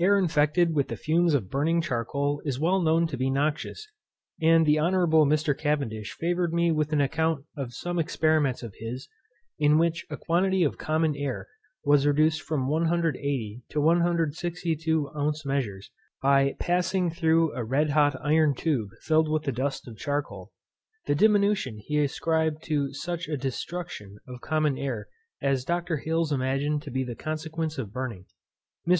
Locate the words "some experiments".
7.72-8.64